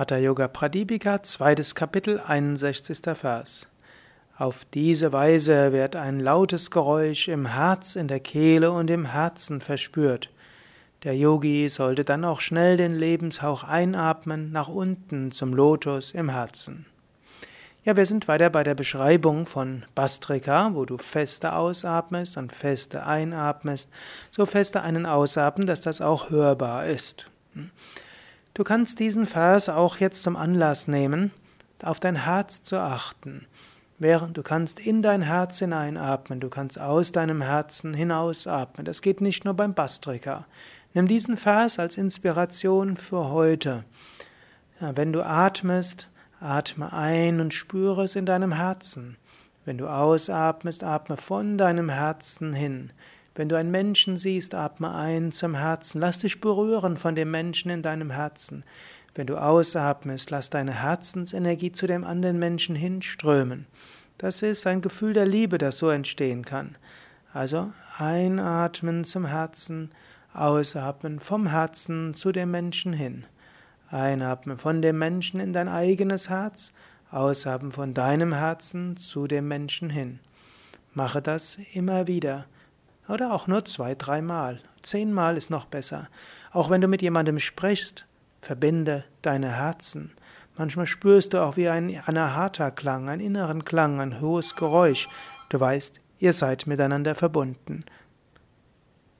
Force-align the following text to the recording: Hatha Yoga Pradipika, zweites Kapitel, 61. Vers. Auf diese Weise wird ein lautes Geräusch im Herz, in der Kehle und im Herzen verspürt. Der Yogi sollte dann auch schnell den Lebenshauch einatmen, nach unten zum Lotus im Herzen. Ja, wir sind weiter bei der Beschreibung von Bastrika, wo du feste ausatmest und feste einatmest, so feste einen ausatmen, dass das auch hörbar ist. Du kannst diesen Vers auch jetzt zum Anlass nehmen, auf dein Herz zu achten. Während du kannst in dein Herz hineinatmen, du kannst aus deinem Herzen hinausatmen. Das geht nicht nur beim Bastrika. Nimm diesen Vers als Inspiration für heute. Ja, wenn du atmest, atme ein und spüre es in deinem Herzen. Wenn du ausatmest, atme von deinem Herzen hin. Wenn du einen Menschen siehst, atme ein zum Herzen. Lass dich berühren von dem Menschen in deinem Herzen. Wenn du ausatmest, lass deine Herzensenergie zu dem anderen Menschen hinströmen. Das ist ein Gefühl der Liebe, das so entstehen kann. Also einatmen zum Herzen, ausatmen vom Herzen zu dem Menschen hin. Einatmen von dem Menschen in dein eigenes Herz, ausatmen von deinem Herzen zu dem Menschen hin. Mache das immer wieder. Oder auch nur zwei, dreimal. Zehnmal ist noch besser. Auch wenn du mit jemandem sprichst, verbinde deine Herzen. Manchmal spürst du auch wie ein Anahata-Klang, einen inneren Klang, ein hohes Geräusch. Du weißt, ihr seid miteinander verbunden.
Hatha 0.00 0.16
Yoga 0.16 0.48
Pradipika, 0.48 1.22
zweites 1.22 1.74
Kapitel, 1.74 2.22
61. 2.26 3.02
Vers. 3.12 3.66
Auf 4.38 4.64
diese 4.72 5.12
Weise 5.12 5.74
wird 5.74 5.94
ein 5.94 6.20
lautes 6.20 6.70
Geräusch 6.70 7.28
im 7.28 7.44
Herz, 7.44 7.96
in 7.96 8.08
der 8.08 8.20
Kehle 8.20 8.72
und 8.72 8.88
im 8.88 9.04
Herzen 9.04 9.60
verspürt. 9.60 10.30
Der 11.02 11.14
Yogi 11.14 11.68
sollte 11.68 12.02
dann 12.02 12.24
auch 12.24 12.40
schnell 12.40 12.78
den 12.78 12.94
Lebenshauch 12.94 13.62
einatmen, 13.62 14.52
nach 14.52 14.68
unten 14.68 15.32
zum 15.32 15.52
Lotus 15.52 16.12
im 16.12 16.30
Herzen. 16.30 16.86
Ja, 17.84 17.94
wir 17.94 18.06
sind 18.06 18.26
weiter 18.26 18.48
bei 18.48 18.62
der 18.62 18.74
Beschreibung 18.74 19.44
von 19.44 19.84
Bastrika, 19.94 20.70
wo 20.72 20.86
du 20.86 20.96
feste 20.96 21.52
ausatmest 21.52 22.38
und 22.38 22.54
feste 22.54 23.04
einatmest, 23.04 23.90
so 24.30 24.46
feste 24.46 24.80
einen 24.80 25.04
ausatmen, 25.04 25.66
dass 25.66 25.82
das 25.82 26.00
auch 26.00 26.30
hörbar 26.30 26.86
ist. 26.86 27.30
Du 28.54 28.64
kannst 28.64 28.98
diesen 28.98 29.26
Vers 29.26 29.68
auch 29.68 29.98
jetzt 29.98 30.22
zum 30.22 30.36
Anlass 30.36 30.88
nehmen, 30.88 31.30
auf 31.82 32.00
dein 32.00 32.24
Herz 32.24 32.62
zu 32.62 32.78
achten. 32.78 33.46
Während 33.98 34.36
du 34.36 34.42
kannst 34.42 34.80
in 34.80 35.02
dein 35.02 35.22
Herz 35.22 35.58
hineinatmen, 35.58 36.40
du 36.40 36.48
kannst 36.48 36.80
aus 36.80 37.12
deinem 37.12 37.42
Herzen 37.42 37.94
hinausatmen. 37.94 38.84
Das 38.84 39.02
geht 39.02 39.20
nicht 39.20 39.44
nur 39.44 39.54
beim 39.54 39.74
Bastrika. 39.74 40.46
Nimm 40.94 41.06
diesen 41.06 41.36
Vers 41.36 41.78
als 41.78 41.98
Inspiration 41.98 42.96
für 42.96 43.28
heute. 43.28 43.84
Ja, 44.80 44.96
wenn 44.96 45.12
du 45.12 45.22
atmest, 45.22 46.08
atme 46.40 46.92
ein 46.92 47.40
und 47.40 47.54
spüre 47.54 48.04
es 48.04 48.16
in 48.16 48.26
deinem 48.26 48.52
Herzen. 48.52 49.16
Wenn 49.64 49.78
du 49.78 49.86
ausatmest, 49.86 50.82
atme 50.82 51.16
von 51.16 51.58
deinem 51.58 51.90
Herzen 51.90 52.54
hin. 52.54 52.92
Wenn 53.34 53.48
du 53.48 53.56
einen 53.56 53.70
Menschen 53.70 54.16
siehst, 54.16 54.54
atme 54.54 54.92
ein 54.92 55.32
zum 55.32 55.54
Herzen. 55.54 56.00
Lass 56.00 56.18
dich 56.18 56.40
berühren 56.40 56.96
von 56.96 57.14
dem 57.14 57.30
Menschen 57.30 57.70
in 57.70 57.82
deinem 57.82 58.10
Herzen. 58.10 58.64
Wenn 59.14 59.26
du 59.26 59.36
ausatmest, 59.36 60.30
lass 60.30 60.50
deine 60.50 60.82
Herzensenergie 60.82 61.72
zu 61.72 61.86
dem 61.86 62.04
anderen 62.04 62.38
Menschen 62.38 62.74
hinströmen. 62.74 63.66
Das 64.18 64.42
ist 64.42 64.66
ein 64.66 64.82
Gefühl 64.82 65.14
der 65.14 65.26
Liebe, 65.26 65.58
das 65.58 65.78
so 65.78 65.88
entstehen 65.88 66.44
kann. 66.44 66.76
Also 67.32 67.70
einatmen 67.98 69.04
zum 69.04 69.24
Herzen, 69.26 69.90
ausatmen 70.34 71.20
vom 71.20 71.46
Herzen 71.46 72.14
zu 72.14 72.32
dem 72.32 72.50
Menschen 72.50 72.92
hin. 72.92 73.26
Einatmen 73.90 74.58
von 74.58 74.82
dem 74.82 74.98
Menschen 74.98 75.40
in 75.40 75.52
dein 75.52 75.68
eigenes 75.68 76.28
Herz, 76.28 76.72
ausatmen 77.10 77.72
von 77.72 77.94
deinem 77.94 78.32
Herzen 78.32 78.96
zu 78.96 79.26
dem 79.26 79.48
Menschen 79.48 79.90
hin. 79.90 80.20
Mache 80.92 81.22
das 81.22 81.58
immer 81.72 82.06
wieder. 82.06 82.46
Oder 83.10 83.32
auch 83.32 83.48
nur 83.48 83.64
zwei, 83.64 83.96
dreimal. 83.96 84.60
Zehnmal 84.82 85.36
ist 85.36 85.50
noch 85.50 85.66
besser. 85.66 86.08
Auch 86.52 86.70
wenn 86.70 86.80
du 86.80 86.86
mit 86.86 87.02
jemandem 87.02 87.40
sprichst, 87.40 88.06
verbinde 88.40 89.04
deine 89.20 89.50
Herzen. 89.50 90.12
Manchmal 90.56 90.86
spürst 90.86 91.34
du 91.34 91.42
auch 91.42 91.56
wie 91.56 91.68
ein 91.68 92.00
Anahata-Klang, 92.06 93.08
einen 93.08 93.20
inneren 93.20 93.64
Klang, 93.64 94.00
ein 94.00 94.20
hohes 94.20 94.54
Geräusch. 94.54 95.08
Du 95.48 95.58
weißt, 95.58 96.00
ihr 96.20 96.32
seid 96.32 96.68
miteinander 96.68 97.16
verbunden. 97.16 97.84